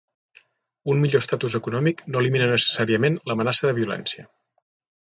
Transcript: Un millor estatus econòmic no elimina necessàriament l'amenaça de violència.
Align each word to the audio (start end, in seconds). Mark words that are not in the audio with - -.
Un 0.93 1.03
millor 1.03 1.23
estatus 1.25 1.57
econòmic 1.59 2.03
no 2.09 2.25
elimina 2.25 2.49
necessàriament 2.55 3.21
l'amenaça 3.31 3.71
de 3.71 3.79
violència. 3.83 4.29